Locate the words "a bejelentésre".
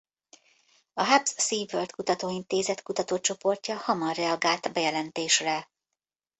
4.65-5.69